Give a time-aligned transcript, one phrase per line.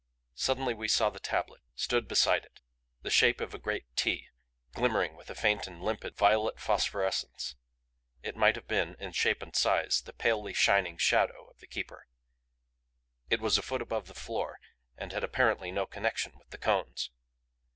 [0.33, 2.59] Suddenly we saw the tablet; stood beside it.
[3.03, 4.29] The shape of a great T,
[4.73, 7.55] glimmering with a faint and limpid violet phosphorescence,
[8.23, 12.07] it might have been, in shape and size, the palely shining shadow of the Keeper.
[13.29, 14.59] It was a foot above the floor,
[14.97, 17.11] and had apparently no connection with the cones.